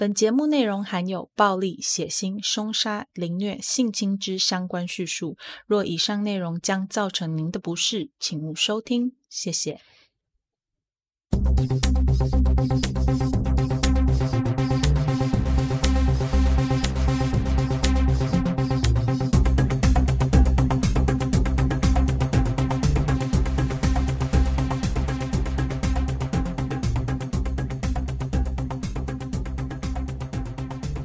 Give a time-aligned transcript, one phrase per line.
[0.00, 5.36] 本节目内容含有暴力、血腥、凶杀、凌虐、性侵之相关叙述。
[5.66, 9.12] 若以上内容将造成您的不适，请勿收听。
[9.28, 9.78] 谢谢。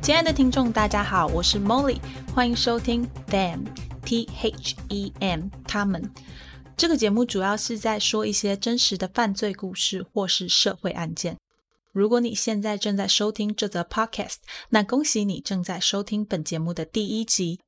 [0.05, 1.99] 亲爱的听众，大家好，我是 Molly，
[2.31, 3.65] 欢迎收听 Them
[4.03, 6.13] T H E M 他们
[6.77, 11.39] 这个节目主要是在说一些真实的犯罪故事或是社会案件。
[11.91, 14.35] 如果你现在正在收听这则 Podcast，
[14.69, 17.59] 那恭喜你正在收听本节目的第一集。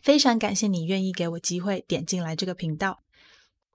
[0.00, 3.00] 非常感谢你愿意给我机会点进来这个频道。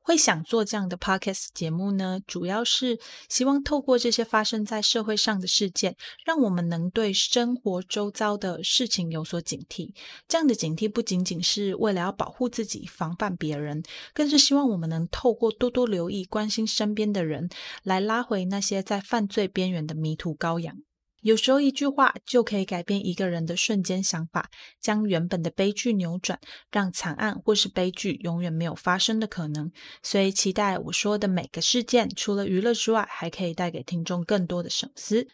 [0.04, 3.00] 会想做这样的 podcast 节目呢，主要是
[3.30, 5.96] 希望透过这些发生在社会上的事件，
[6.26, 9.94] 让我们能对生活周遭的事情有所警惕。
[10.28, 13.82] 这样的警惕不仅仅是为了要保护自己、防范别人，
[14.14, 17.50] 更是希望我们能透过多多留意、关心身边的人，
[17.84, 20.76] 来拉回那些在犯罪边缘的迷途羔羊。
[21.24, 24.50] 有时候一句话就可以改变一个人的瞬间想法，
[24.82, 26.38] 将原本的悲剧扭转，
[26.70, 29.72] 让惨案或是悲剧永远没有发生的可能。
[30.04, 35.28] 所以期待我说的每个事件，除了娱乐之外，还可以带给听众更多的省思。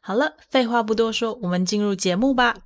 [0.00, 2.56] 好了，废话不多说，我们进入节目吧。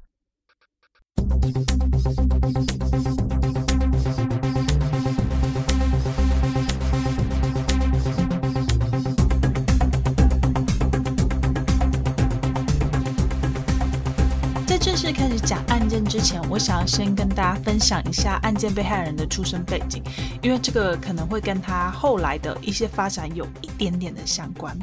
[15.12, 20.02] 开始讲案件之前，我想要先跟大家分享一下案件被害人的出生背景，
[20.42, 24.76] 因为这个可能会跟他后来的一些发展有一点点的相关。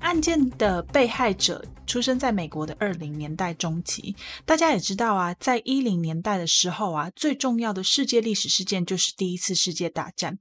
[0.00, 4.14] 案件的被害者出生在美国的二零年代中期，
[4.44, 10.38] 大家也知道啊，在一零年代的时候啊，最重要的世界历史事件就是第一次世界大战。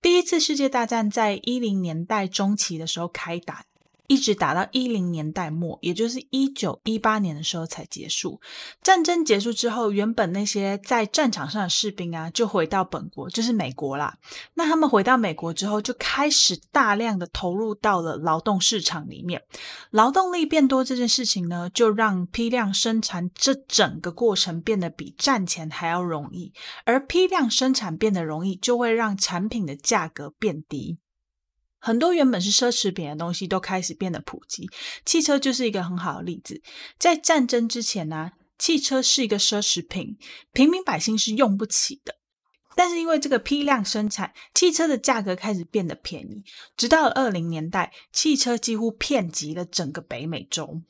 [0.00, 3.66] 第一次世界大战在一零年代中期的时候开打。
[4.06, 8.40] 一直打到一零年代末，也就是一九一八年的时候才结束。
[8.82, 14.18] 战争结束之后，原本那些在战场上的士兵啊，就回到本国，就是美国啦。
[14.54, 19.42] 那他们回到美国之后，就开始大量的投入到了劳动市场里面。
[19.90, 26.52] 劳动力变多这件事情呢，就让批量生产这整个过程变得比战前还要容易。
[26.84, 30.98] 而批量生产变得容易，就会让产品的价格变低。
[31.82, 34.70] 很多原本是奢侈品的东西都开始变得普及，
[35.04, 36.62] 汽车就是一个很好的例子。
[36.96, 40.16] 在战争之前呢，汽车是一个奢侈品，
[40.52, 42.14] 平民百姓是用不起的。
[42.76, 46.44] 但是因为这个批量生产，汽车的价格开始变得便宜，
[46.76, 50.80] 直到二零年代，汽车几乎遍及了整个北美洲。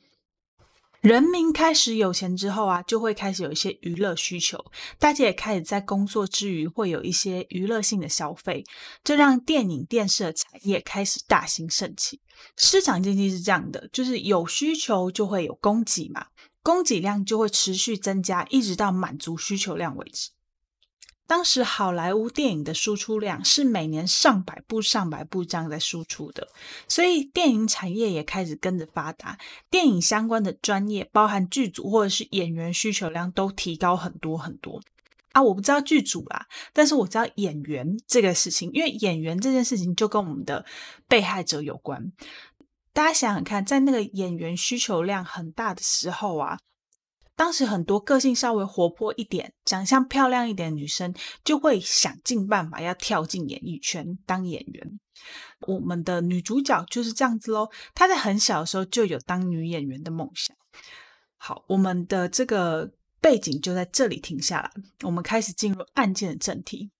[1.03, 4.57] 人民开始有钱之后啊，就会开始有一些娱乐需求，
[4.97, 8.63] 大家也开始在工作之余会有一些娱乐性的消费，
[9.03, 12.21] 这让电影电视产业开始大兴盛起。
[12.55, 16.27] 市场经济是这样的，就是有需求就会有供给嘛，
[16.61, 20.29] 供给量就会持续增加，一直到满足需求量为止。
[21.25, 26.49] 当时好莱坞电影的输出量是每年上百部、上百部这样在输出的，
[26.87, 29.37] 所以电影产业也开始跟着发达。
[29.69, 34.81] 电影相关的专业，包含剧组或者是演员需求量都提高很多很多
[35.31, 35.41] 啊！
[35.41, 40.65] 我不知道剧组啦，但是我知道演员这个事情，因为演员这件事情就跟我们的
[41.07, 42.11] 被害者有关。
[42.91, 46.59] 大家想想看，在那个演员需求量很大的时候啊。
[47.35, 51.13] 当时很多个性稍微活泼一点、长相漂亮一点的女生，
[51.43, 54.99] 就会想尽办法要跳进演艺圈当演员。
[55.67, 60.55] 我们的女主角就是这样子喽，她在很小的时候就有当女演员的梦想。
[61.37, 64.71] 好，我们的这个背景就在这里停下来，
[65.03, 66.91] 我们开始进入案件的正题。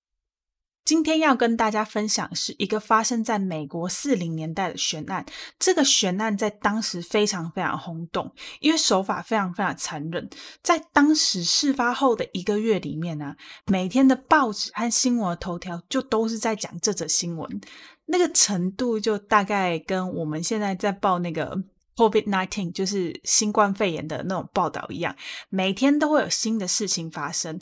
[0.86, 5.26] 今天要跟大家分享是一个发生在美国四零年代的悬案。
[5.58, 10.30] 这个悬案在当时非常非常轰动，因为手法非常非常残忍。
[10.62, 13.36] 在当时事发后的一个月里面呢、
[13.68, 17.62] 每天的报纸和新闻的头条就都是在讲这则新闻，
[18.08, 21.58] 那个程度就大概跟我们现在在报那个
[21.96, 25.16] COVID-19，就是新冠肺炎的那种报道一样，
[25.48, 27.58] 每天都会有新的事情发生。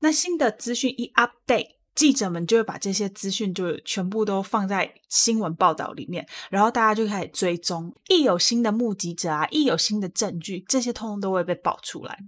[0.00, 1.81] 那新的资讯一 update。
[1.94, 12.18] 记者们就会把这些资讯就全部都放在新闻报道里面，然后大家就开始追踪，一有新的目击者啊，一有新的证据，这些通通都会被爆出来。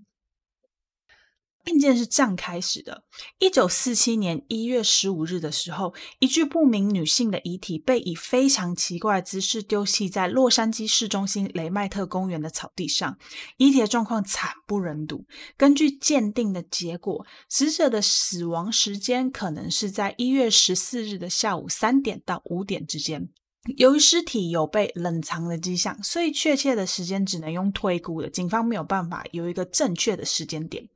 [1.65, 3.05] 案件是这样开始的：
[3.39, 13.17] 一九四七年一月十五日的时候，一具不明女性的遗体被以非常奇怪的姿势丢弃在洛杉矶市中心雷麦特公园的草地上，
[13.57, 15.25] 遗体的状况惨不忍睹。
[15.57, 23.31] 根据鉴定的结果，死者的死亡时间可能是在一月十四日的下午三点到五点之间。
[23.77, 28.29] 由于尸体有被冷藏的迹象，所以确切的时间只能用推估的。
[28.29, 30.87] 警方没有办法有一个正确的时间点。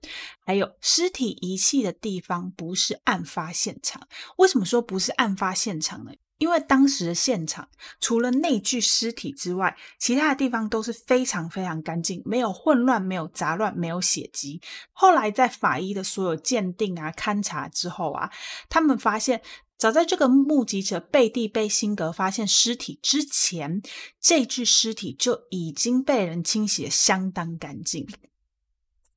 [0.44, 4.06] 还有，尸体遗弃的地方不是案发现场。
[4.37, 6.12] 为什么说不是案发现场呢？
[6.37, 7.69] 因为当时的现场
[8.00, 14.61] 除了那具尸体之外，其他的地方都是非常非常干净，没有混乱，没有杂乱，没有血迹。
[14.93, 18.31] 后来在法医的所有鉴定啊、勘查之后啊，
[18.69, 19.41] 他们发现。
[19.79, 23.81] 早在这个目击者贝蒂贝辛格发现尸体之前，
[24.21, 28.07] 这具尸体就已经被人清洗的相当干净。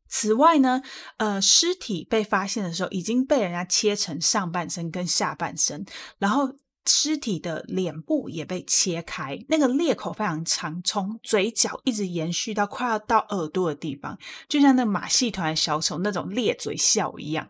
[0.08, 0.84] 此外呢，
[1.18, 5.86] 呃，尸体被发现的时候已经被人家切成上半身跟下半身，
[6.19, 6.54] 然后
[6.86, 17.50] 尸体的脸部也被切开，那个裂口非常长，从嘴角一直延续到快要到耳朵的地方，就像那马戏团小丑那种咧嘴笑一样。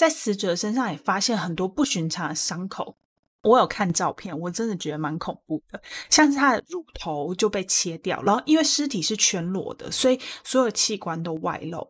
[0.00, 2.96] 在死者身上也发现很多不寻常的伤口，
[3.42, 5.78] 我有看照片，我真的觉得蛮恐怖的。
[6.08, 11.86] 像是他的乳头就被切掉，然后因为尸体是全裸的，所以所有器官都外露。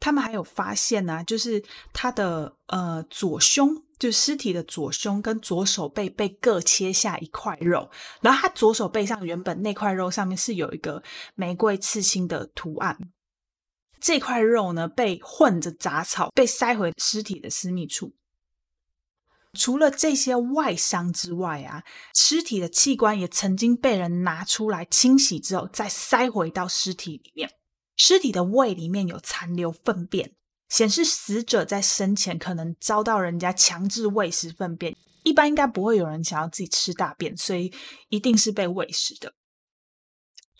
[0.00, 1.62] 他们还有发现呢、啊，就是
[1.92, 7.90] 他的呃左胸，就是尸体的左胸跟左手背被各切下一块肉，
[8.22, 11.02] 然后他左手背上原本那块肉上面是有一个
[11.34, 12.96] 玫瑰刺青的图案。
[14.02, 18.12] 这块肉呢，被混着杂草，被塞回尸体的私密处。
[19.52, 21.84] 除了这些外伤之外啊，
[22.14, 27.50] 尸体的器官也曾经被人拿出来清洗之后，再塞回到尸体里面。
[27.96, 30.34] 尸体的胃里面有残留粪便，
[30.68, 34.96] 显示死者在生前可能遭到人家强制喂食粪便。
[35.22, 37.72] 一般应该不会有人想要自己吃大便，所以
[38.08, 39.34] 一定是被喂食的。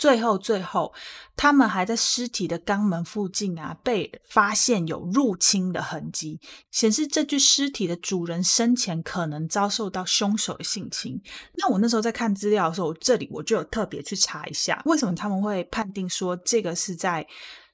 [0.02, 0.92] 最后，最后，
[1.36, 6.40] 他们还在尸体的肛门附近啊，被发现有入侵的痕迹，
[6.72, 11.22] 显示这具尸体的主人生前可能遭受到凶手的性侵。
[11.54, 17.24] 那我那时候在看资料的时候，这里我就有特别去查一下，为什么他们会判定说这个是在。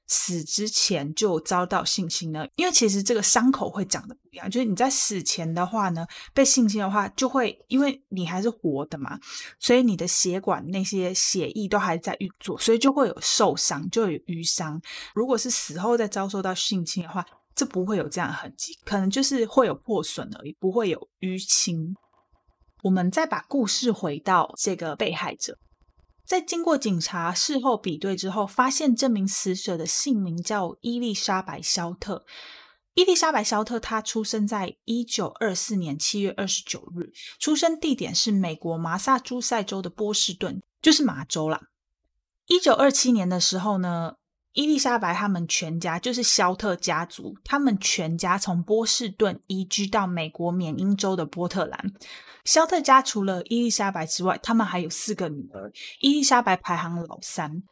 [0.09, 2.47] 死之前就遭到性侵呢？
[2.57, 9.19] 因为其实这个伤口会长得不一样，就是你在死前的话呢，被性侵的话，就会因为你还是活的嘛，
[9.61, 14.81] 所以你的血管那些血液都还在运作，所以就会有受伤，就有淤伤。
[15.15, 21.95] 如果是死后再遭受到性侵的话，这不会有这样的痕迹，可能就是会有破损而已，不会有淤青。
[22.83, 25.59] 我们再把故事回到这个被害者。
[26.29, 32.27] 在经过警察事后比对之后，发现这名死者的姓名叫伊丽莎白·肖特。
[32.93, 41.63] 伊丽莎白·肖特，她出生在一九二四年七月二十九日，出生地点是美国麻萨诸塞州的波士顿，就是麻州啦。
[42.47, 44.17] 一九二七年的时候呢，
[44.59, 51.93] 伊丽莎白他们全家就是肖特家族，他们全家从波士顿移居到美国缅因州的波特兰。
[52.45, 55.71] 肖特家除了伊丽莎白之外，他们还有四个女儿。
[56.01, 57.63] 伊丽莎白排行老三。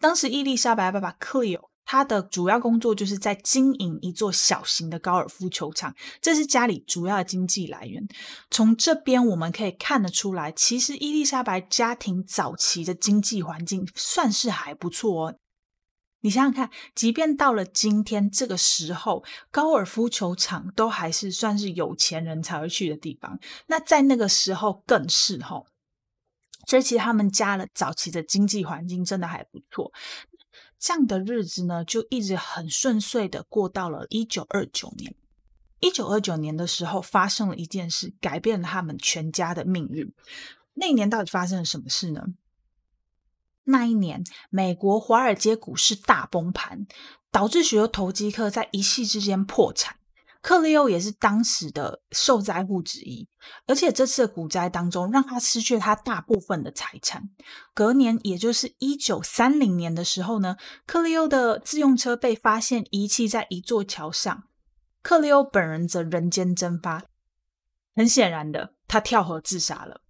[0.00, 8.02] 当时伊丽莎白爸爸克里欧，他的主要工作就是在经营一座小型的高尔夫球场，这是家里主要的经济来源。
[8.50, 15.34] 从这边我们可以看得出来，其实伊丽莎白家庭早期的经济环境算是还不错哦。
[16.22, 23.38] 你想想看，即便到了今天这个时候，高尔夫球场都还是算是有钱人才会去的地方。
[23.66, 25.66] 那在那个时候更是吼，
[26.66, 29.92] 所以其实他们家的早期的经济环境真的还不错。
[30.78, 35.14] 这样的日子呢，就一直很顺遂的过到了一九二九年。
[35.80, 40.12] 一九二九年的时候，发生了一件事，改变了他们全家的命运。
[40.74, 42.24] 那一年到底发生了什么事呢？
[43.64, 46.86] 那一年，美国华尔街股市大崩盘，
[47.30, 49.96] 导致许多投机客在一夕之间破产。
[50.40, 53.28] 克利欧也是当时的受灾户之一，
[53.68, 57.30] 而且这次的股灾当中，让他失去他大部分的财产。
[57.72, 64.42] 隔年，也就是一九三零年的时候呢，克利欧的自用车被发现遗弃在一座桥上，
[65.00, 67.04] 克利欧本人则人间蒸发。
[67.94, 70.01] 很显然的，他跳河自杀了。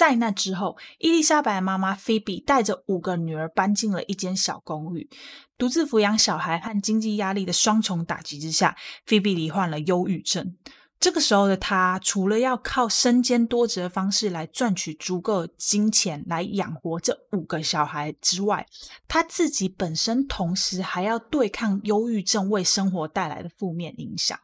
[0.00, 5.10] 在那之后，伊丽莎白的妈妈菲比带着五个女儿搬进了一间小公寓。
[5.58, 10.56] 独自抚养小孩和经济压力的双重打击之下，菲比罹患了忧郁症。
[10.98, 18.66] 这个时候的他，除了要靠身兼多职的方式来赚取足够金钱来养活这五个小孩之外，
[19.06, 24.38] 他自己本身同时还要对抗忧郁症为生活带来的负面影响。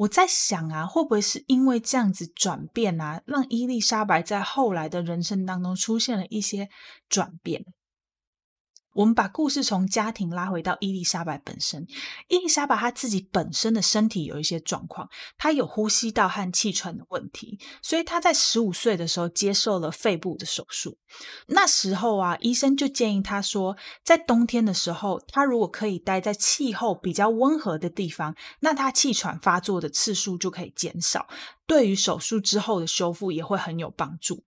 [0.00, 6.70] 我在想啊，会不会是因为这样子转变啊，让伊丽莎白在后来的人生当中出现了一些
[7.08, 7.62] 转变？
[8.92, 11.86] 我们把故事从家庭拉回到伊丽莎白本身。
[12.28, 20.98] 伊丽莎白她自己本身的身体有一些状况，她有呼吸道和气喘的问题，所以她在十五岁的时候接受了肺部的手术。
[21.46, 31.28] 那时候啊，医生就建议她说，在冬天的时候，她如果可以待在气候比较温和的地方，那她气喘发作的次数就可以减少，
[31.66, 34.44] 对于手术之后的修复也会很有帮助。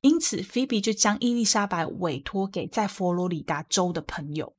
[0.00, 4.54] 因此，菲比就将伊丽莎白委托给在佛罗里达州的朋友。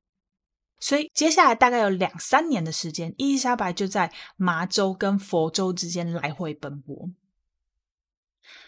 [0.79, 7.09] 所以，接下来大概有两三年的时间，伊丽莎白就在麻州跟佛州之间来回奔波。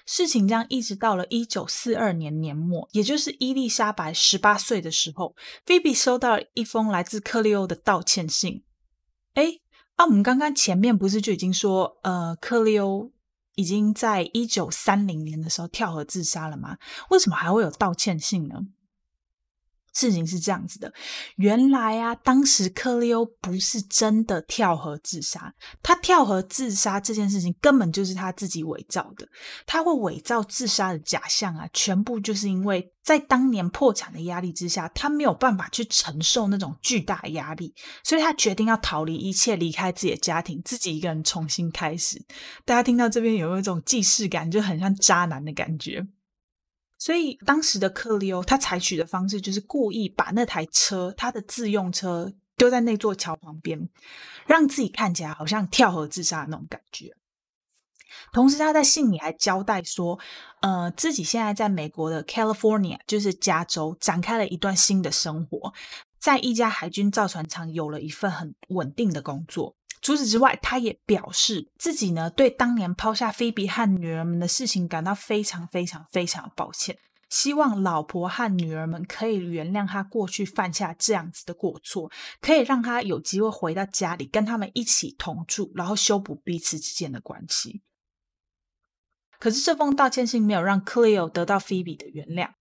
[0.05, 5.35] 事情这样一直到了一九四二年年末，也就是伊丽莎白十八岁的时候，
[5.65, 8.63] 菲比收到了一封来自克利欧的道歉信。
[9.35, 9.59] 哎，
[9.95, 13.11] 啊，我们刚刚前面不是就已经说，呃，克利欧。
[13.59, 16.77] 已经在一九三零年的时候跳河自杀了吗？
[17.09, 18.55] 为什么还会有道歉信呢？
[19.99, 20.93] 事情是这样子的，
[21.35, 25.53] 原来啊，当时克利欧不是真的跳河自杀，
[25.83, 29.27] 他跳河自杀这件事情根本就是他自己伪造的。
[29.65, 42.23] 他会伪造自杀的假象啊，全部就是因为在当年破产的压力之下，他没有办法去承受那种巨大压力，所以他决定要逃离一切，离开自己的家庭，自己一个人重新开始。
[42.63, 46.07] 大家听到这边有没有一种既视感，就很像渣男的感觉？
[46.99, 53.89] 所以当时的克利欧，他采取的方式就是故意把那台车，他的自用车丢在那座桥旁边，
[54.45, 57.15] 让自己看起来好像跳河自杀的那种感觉。
[58.33, 60.19] 同时，他在信里还交代说，
[60.61, 65.73] 呃，自己现在在美国的 California，就是加州，展开了一段新的生活，
[66.19, 69.77] 在一家海军造船厂有了一份很稳定的工作。
[70.01, 76.97] 除此之外，他也表示自己呢，对当年抛下菲比和女儿们的事情感到非常非常非常抱歉，
[77.29, 87.81] 希望老婆和女儿们可以原谅他过去犯下这样子的过错，可以让他有机会回到家里跟他们一起同住，然后修补彼此之间的关系。
[89.39, 92.51] 可是这封道歉信没有让克利欧得到菲比的原谅。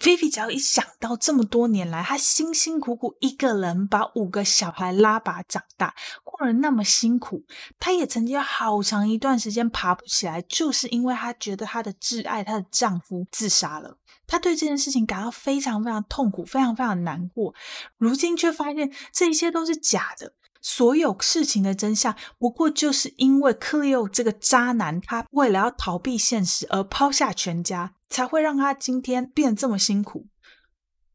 [0.00, 5.94] 菲菲只要一想到这么多年来，她辛辛苦苦一个人把五个小孩拉拔长大，
[6.24, 7.44] 过了那么辛苦，
[7.78, 17.54] 她也曾经有好长一段时间爬不起来，就是因为她觉得她的挚爱，她的丈夫自杀了，她对这件事情感到非常非常痛苦，非常非常难过。
[17.98, 27.94] 如今却发现这一切都是假的，所有事情的真相不过就是因为克利欧这个渣男，他为了要逃避现实而抛下全家。
[28.12, 30.28] 才会让他今天变得这么辛苦。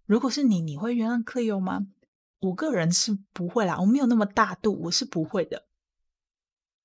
[0.08, 1.86] 如果是你，你会原谅克利欧吗？
[2.39, 5.66] 我个人是不会啦，我没有那么大度，我是不会的。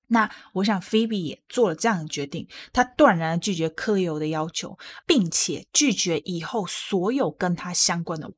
[0.07, 4.77] 那我想菲比也做了这样的决定，她断然拒绝克利欧的要求，
[5.07, 8.31] 并且拒绝以后所有跟他相关的。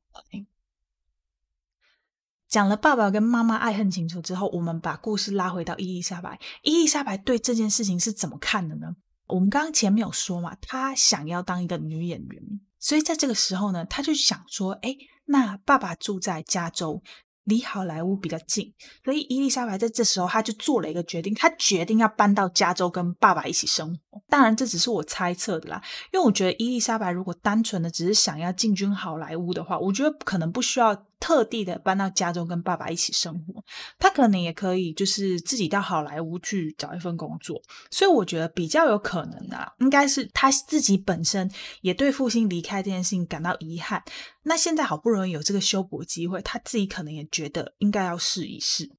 [2.48, 6.40] 讲了爸爸跟妈妈爱恨情仇之后，我们把故事拉回到伊丽莎白。
[6.62, 8.96] 伊丽莎白对这件事情是怎么看的呢？
[9.28, 12.42] 我们刚刚前面有说嘛，她想要当一个女演员，
[12.78, 17.02] 所以在这个时候呢，她就想说，哎，那爸爸住在加州，
[17.44, 18.72] 离好莱坞比较近，
[19.04, 24.22] 所以伊丽莎白在这时候，她就做了一个决定，她决定要搬到加州跟爸爸一起生活。
[24.28, 31.05] 当然，这只是我猜测的啦，因为我觉得伊丽莎白如果单纯的只是想要进军好莱坞的话，我觉得可能不需要。
[31.18, 33.64] 特地的搬到加州跟爸爸一起生活，
[33.98, 44.02] 他可能也可以就是自己到好莱坞去找一份工作，所以我觉得比较有可能的啊，应该是他自己本身也对父亲离开这件事情感到遗憾。
[44.42, 48.90] 那现在好不容易有这个修补机会，他自己可能也觉得应该要试一试。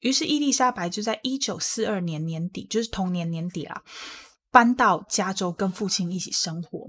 [0.00, 3.82] 于是伊丽莎白就在一九四二年年底，就是同年年底啦，
[4.50, 6.86] 搬到加州跟父亲一起生活。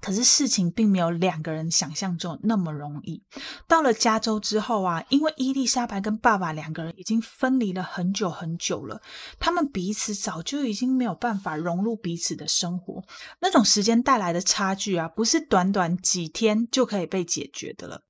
[0.00, 3.22] 可是事情并没有两个人想象中那么容易。
[3.66, 9.00] 到了加州之后啊，因为伊丽莎白跟爸爸两个人已经分离了很久很久了，
[9.38, 13.02] 他们彼此早就已经没有办法融入彼此的生活。
[13.40, 18.02] 那种时间带来的差距啊，不是短短几天就可以被解决的了。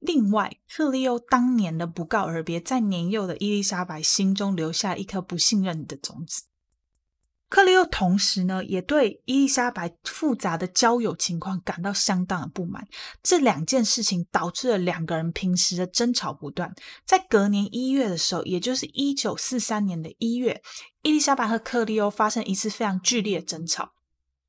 [0.00, 6.42] 另外，克利欧当年的不告而别，在年幼的伊丽莎白心中留下一颗不信任的种子。
[7.50, 12.84] 克利欧同时呢，也对伊丽莎白复杂的交友情况感到相当的不满。
[13.22, 16.74] 这两件事情导致了两个人平时的争吵不断。
[17.04, 20.60] 在隔年一月的时候，也就是一九四三年的一月，
[21.02, 23.92] 伊丽莎白和克利欧发生一次非常剧烈的争吵。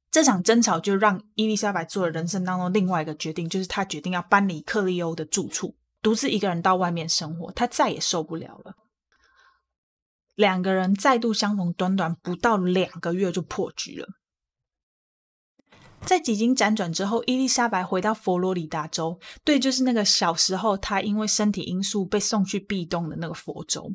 [0.10, 7.52] 这场争吵就让伊丽莎白做了人生当中另外一个决定，就是她决定要搬离克利欧的住处，独自一个人到外面生活。
[7.52, 8.74] 她再也受不了了。
[10.36, 14.08] 两个人再度相逢，短短不到两个月就破局了。
[16.02, 23.92] 在几经辗转之后，伊丽莎白回到佛罗里达州，对，就是那个小时候她因为身体因素被送去壁咚的那个佛州。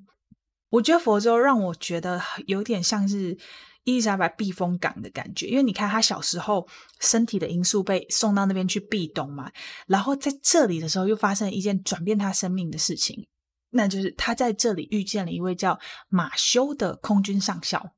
[0.71, 3.39] 我觉得佛州让我觉得有点像是
[3.85, 6.67] 伊丽莎白避风港的感觉，因为你看她小时候
[6.99, 9.53] 身体的因素被送到那边去壁咚嘛，
[9.87, 13.29] 然后在这里的时候又发生一件转变她生命的事情。
[13.71, 17.93] 那就是他在这里遇见了一位叫马修的空军上校。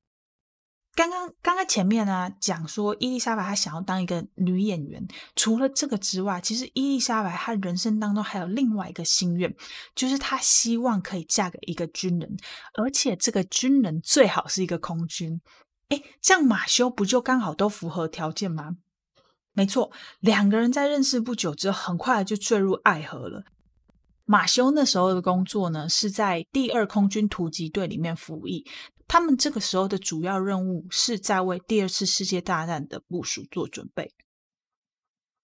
[0.95, 5.03] 刚刚刚刚前面呢讲说，伊丽莎白她想要当一个女演员。
[5.35, 9.55] 除了这个之外，其实伊丽莎白她人生当中还有另外一个心愿，
[9.95, 12.37] 就是她希望可以嫁给一个军人，
[12.75, 15.41] 而且这个军人最好是一个空军。
[15.89, 18.77] 哎，这样马修不就刚好都符合条件吗？
[19.55, 23.45] 没错，两个人在认识不久之后，很快就坠入爱河了。
[24.25, 28.67] 马修那时候的工作呢，是在第二空军突击队里面服役。
[29.09, 34.11] 他们这个时候的主要任务是在为第二次世界大战的部署做准备。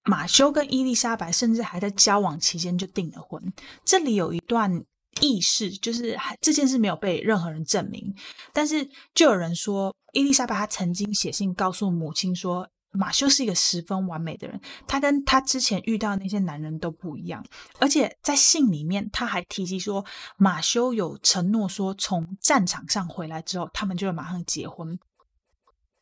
[0.04, 3.52] 马修跟伊丽莎白甚至还在交往期间就订了婚。
[3.85, 4.82] 这里有一段
[5.20, 8.14] 轶事，就是这件事没有被任何人证明，
[8.54, 12.70] 但是就有人说，伊丽莎白她曾经写信告诉母亲说。
[12.90, 17.45] 马修是一个十分完美的人，他跟他之前遇到那些男人都不一样。
[17.78, 20.04] 而且在信里面，他还提及说，
[20.37, 24.99] 马修有承诺说，从战场上回来之后，他们就会马上结婚。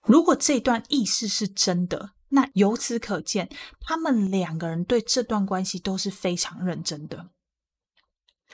[0.03, 3.49] 如果这段意事是真的，那由此可见，
[3.81, 7.31] 他们两个人对这段关系都是非常认真的。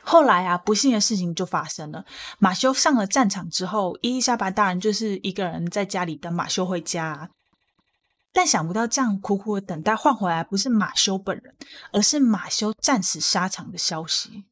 [0.01, 2.05] 后来啊，不幸的事情就发生了。
[2.39, 7.31] 马修上了战场之后，伊丽莎白大人就是一个人在家里等马修回家。
[8.33, 11.55] 但想不到，这样苦苦的等待换回来不是马修本人，
[11.93, 14.45] 而是马修战死沙场的消息。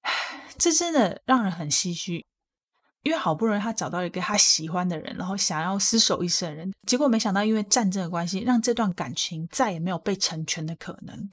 [0.00, 0.12] 唉，
[0.58, 2.26] 这真的让人很唏嘘，
[3.02, 11.30] 因为好不容易他找到一个他喜欢的人，然后想要厮守一生的人，结果没想到因为战争的关系，让这段感情再也没有被成全的可能。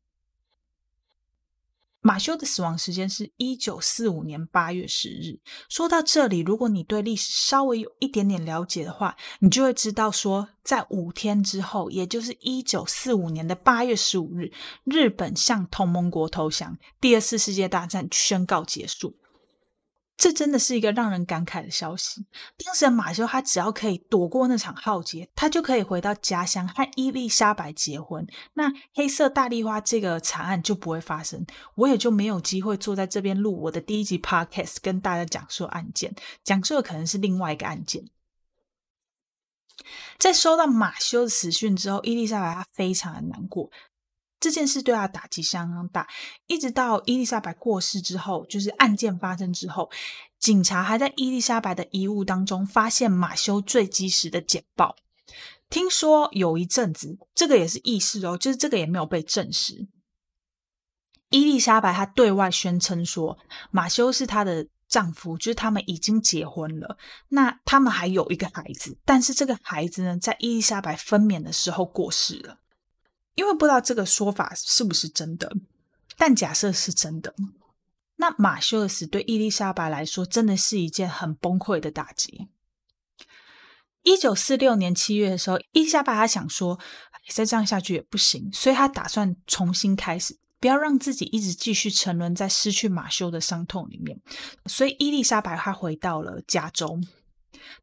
[2.01, 5.39] 马修的死亡时间是一九四五年八月十日。
[5.67, 14.51] 说到这里，如果你对历史稍微有一点点了解的话，你就会知道说，在五天之后，也就是一九四五年的八月十五日，
[14.85, 19.18] 日本向同盟国投降，第二次世界大战宣告结束。
[20.19, 22.25] 这真的是一个让人感慨的消息。
[22.65, 28.27] 当时的马修，他只要可以躲过那场浩劫，他就可以回到家乡和伊丽莎白结婚。
[28.55, 36.13] 那黑色大丽花这个惨案就不会发生，我也就没有机会坐在这边录我的第一集 podcast，跟大家讲述案件。
[36.43, 38.03] 讲述的可能是另外一个案件。
[40.17, 43.71] 在收到马修的死讯之后，伊丽莎白她非常的难过。
[44.39, 46.07] 这件事对他打击相当大，
[46.47, 49.89] 一直到伊丽莎白过世之后，就是案件发生之后，
[50.39, 54.95] 警察还在伊丽莎白的遗物当中发现马修坠机时的简报。
[55.69, 59.87] 听说有一阵子，这个也是軼事哦，就是这个也没有被证实。
[61.29, 63.37] 伊丽莎白她对外宣称说，
[63.69, 66.97] 马修是她的丈夫，就是他们已经结婚了，
[67.27, 72.57] 那他们还有一个孩子，但是这个孩子呢，在伊丽莎白分娩的时候过世了。
[73.39, 75.49] 因为不知道这个说法是不是真的，
[76.17, 77.33] 但假设是真的，
[78.17, 82.49] 那马修的死对伊丽莎白来说真的是一件很崩溃的打击。
[84.03, 86.77] 一九四六年七月的时候，伊丽莎白她想说，
[87.29, 94.19] 再这样下去也不行，所以她打算重新开始，不要让自己一直继续沉沦在失去马修的伤痛里面。
[94.65, 96.99] 所以伊丽莎白她回到了加州。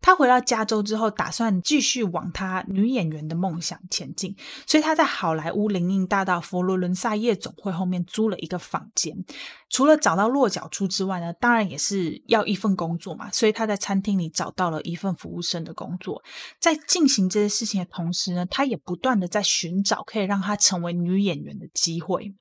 [0.00, 4.34] 他回到加州之后，打算继续往他女演员的梦想前进，
[4.66, 9.24] 所以他在好莱坞林荫大道佛罗伦萨夜总会后面租了一个房间。
[9.68, 16.22] 除了找到落脚处之外呢，当然也是要一份工作嘛，所以他在餐厅里找到了一份服务生的工作。
[16.60, 22.34] 在进行这些事情的同时呢，他也不断的在寻找可以让他成为女演员的机会。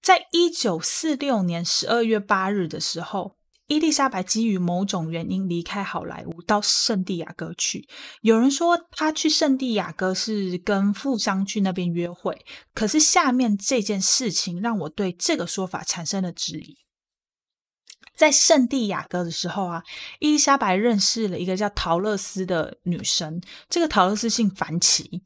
[0.00, 3.36] 在一九四六年十二月八日的时候。
[3.68, 7.88] 伊丽莎白基于某种原因离开好莱坞，到圣地亚哥去。
[8.20, 12.44] 有人说她去圣地亚哥是跟富商去那边约会，
[12.74, 16.76] 可是下面这件事情让我对这个说法产生了质疑。
[18.14, 19.82] 在圣地亚哥的时候啊，
[20.18, 23.40] 伊丽莎白认识了一个叫陶乐斯的女生。
[23.70, 25.22] 这个陶乐斯姓凡奇。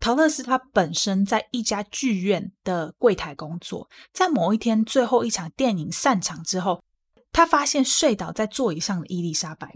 [0.00, 3.90] 陶乐斯他本身在一家剧院的柜台工作。
[4.12, 6.80] 在某一天最后一场电影散场之后，
[7.38, 9.72] 他发现睡倒在座椅上的伊丽莎白。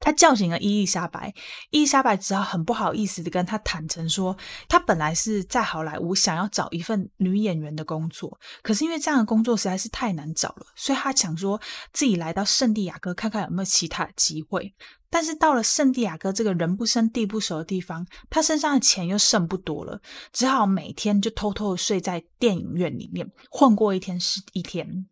[0.00, 1.32] 他叫醒了伊丽莎白，
[1.70, 4.36] 伊丽莎白只好很不好意思的跟他坦诚说，
[4.68, 11.60] 他本来是在好莱坞想要找一份女演员的工作，可是因为这样的工作实在是太难找了，所以他想说
[11.92, 14.74] 自己来到圣地亚哥看看有没有其他的机会。
[15.08, 20.02] 但是到了圣地亚哥这个人不生地不熟的地方，他身上的钱又剩不多了，
[20.32, 25.06] 只好每天就偷偷的睡在电影院里面，混过一天是一天。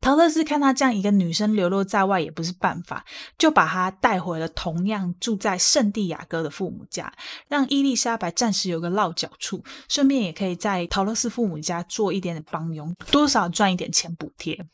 [0.00, 3.04] 陶乐斯看他这样一个女生流落在外也不是办法，
[3.36, 7.12] 就把她带回了同样住在圣地亚哥的父母家，
[7.48, 14.66] 让伊丽莎白暂时有个落脚处，顺便也可以在陶乐斯父母家做一点点帮佣，多少赚一点钱补贴。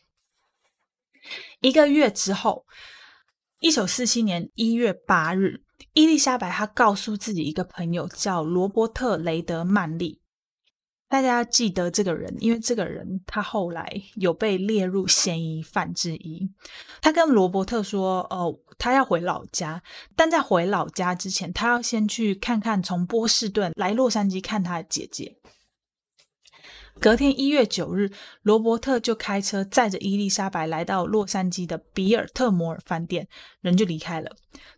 [1.61, 2.67] 一个月之后，
[3.61, 5.63] 一九四七年一月八日，
[5.95, 10.21] 伊丽莎白她告诉自己一个朋友叫罗伯特·雷德曼利。
[11.09, 16.51] 大家要记得这个人，因为这个人他后来有被列入嫌疑犯之一。
[17.01, 19.83] 他跟罗伯特说：“哦，他要回老家，
[20.17, 25.37] 但在回老家之前，他要先去看看从波士顿来洛杉矶看他的姐姐。”
[27.01, 28.11] 隔天一月九日，
[28.43, 33.29] 罗伯特就开车载着伊丽莎白来到洛杉矶的比尔特摩尔饭店，
[33.61, 34.31] 人就离开了。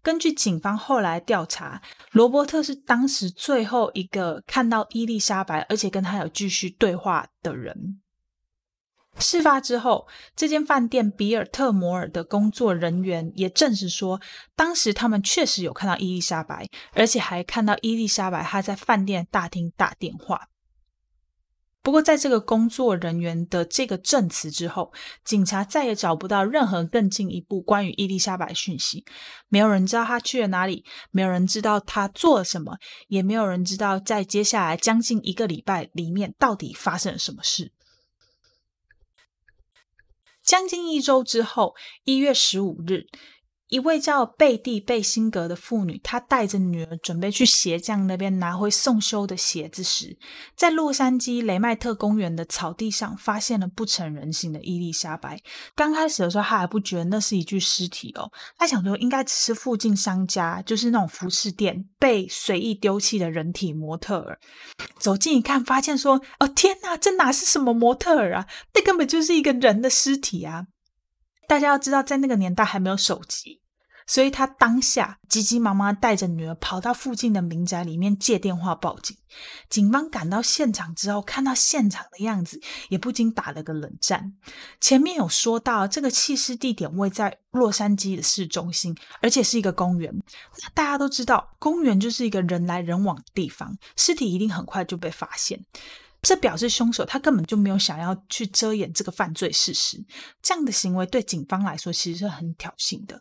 [0.02, 8.00] 根据警方后来调查，罗伯特是当时最后一个看到伊丽莎白，而且跟他有继续对话的人。
[9.18, 14.20] 事发之后，这间饭店比尔特摩尔的工作人员也证实说，
[14.54, 20.48] 当时他们确实有看到伊丽莎白，而且还看到伊丽莎白她在饭店大厅打电话。
[21.86, 24.92] 不过，在这个工作人员的这个证词之后，
[25.24, 29.04] 警察再也找不到任何更进一步关于伊丽莎白讯息。
[29.48, 37.70] 没有人知道她去了哪里，没有人知道她做了什么，也没有人知道在接下来将近一个礼拜里面到底发生了什么事。
[40.42, 43.06] 将近一周之后，一月十五日。
[43.68, 50.16] 一位叫贝蒂·贝辛格的妇女，她带着女儿准备去鞋匠那边拿回送修的鞋子时，
[50.54, 55.40] 在洛杉矶雷麦特公园的草地上发现了不成人形的伊丽莎白。
[55.74, 64.38] 刚开始的时候，她还不觉得那是一具尸体哦，她想说应该只是附近商家，就是那种服饰店被随意丢弃的人体模特儿。
[65.00, 68.46] 走近一看，发现说：“哦天哪，这哪是什么模特儿啊？
[68.74, 70.66] 那根本就是一个人的尸体啊！”
[71.48, 73.60] 大家要知道，在那个年代还没有手机，
[74.06, 79.16] 所以他当下急急忙忙带着女儿跑到附近的民宅里面借电话报警。
[79.68, 84.32] 警方赶到现场之后，看到现场的样子，也不禁打了个冷战。
[84.80, 90.12] 前面有说到，这个弃尸地点位在洛杉矶的市中心，而且是一个公园。
[90.72, 95.64] 大家都知道，公园就是一个人来人往的地方，尸体一定很快就被发现。
[96.22, 100.02] 这表示凶手他根本就没有想要去遮掩这个犯罪事实，
[100.42, 103.20] 这样的行为对警方来说其实是很挑衅的。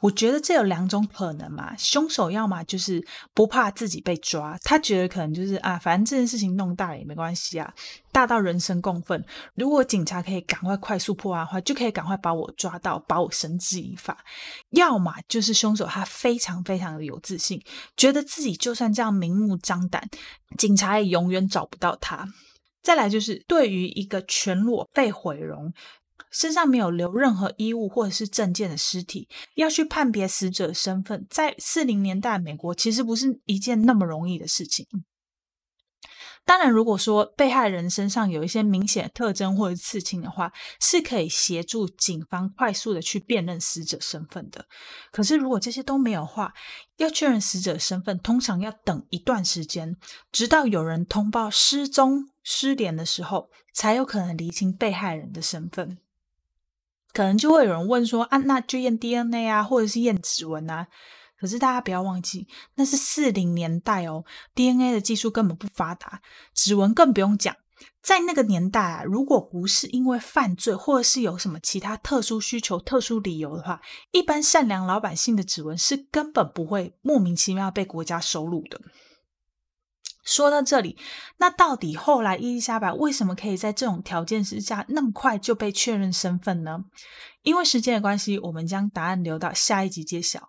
[0.00, 7.72] 我觉得这有两种可能嘛，凶手要么就是不怕自己被抓，他觉得可能就是啊，反正这件事情弄大了也没关系啊，
[8.16, 9.22] 大到人神共愤。
[9.56, 14.24] 如果警察可以赶快快速破案的话，就可以赶快把我抓到，把我绳之以法。
[14.70, 17.60] 要么就是凶手他非常非常的有自信，
[17.94, 20.08] 觉得自己就算这样明目张胆，
[20.56, 22.26] 警察也永远找不到他。
[22.82, 25.70] 再来就是，对于一个全裸被毁容、
[26.30, 34.86] 身上没有留任何衣物或者是证件的尸体，要去判别死者身份，在四零年代美国其实不是一件那么容易的事情。
[36.46, 44.66] 当然，如果说被害人身上有一些明显的特征或者刺青的话，是可以协助警方快速的去辨认死者身份的。
[45.10, 46.54] 可是，如果这些都没有的话，
[46.98, 49.96] 要确认死者身份，通常要等一段时间，
[50.30, 55.98] 直到有人通报失踪、失联的时候，才有可能厘清被害人的身份。
[57.12, 60.86] 可能就会有人问说：“啊，那就验 DNA 啊，或者是验指纹啊？”
[61.38, 66.20] 可是大家不要忘记，那是四零年代哦，DNA 的技术根本不发达，
[66.54, 67.54] 指纹更不用讲。
[68.02, 78.80] 在那个年代啊，如果不是因为犯罪，或者是有什么其他特殊需求、特殊理由的话，一般善良老百姓的指纹是根本不会莫名其妙被国家收录的。
[80.24, 80.96] 说到这里，
[81.38, 86.84] 那到底后来伊丽莎白为什么可以在这种条件之下那么快就被确认身份呢？
[87.42, 90.48] 因为时间的关系，我们将答案留到下一集揭晓。